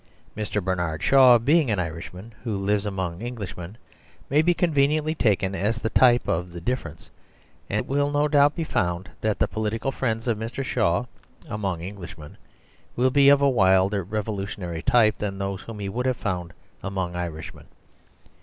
[0.35, 0.63] Mr.
[0.63, 3.77] Bernard Shaw, being an Irishman who lives among Englishmen,
[4.31, 6.59] may be conven 44 The Superstition of Divorce iently taken as the type of the
[6.61, 7.09] difference;
[7.69, 10.63] and it will no doubt be found that the political friends of Mr.
[10.63, 11.05] Shaw,
[11.47, 12.35] among Englishmen,
[12.95, 17.15] will be of a wilder revolutionary type than those whom he would have found among
[17.15, 17.65] Irishmen.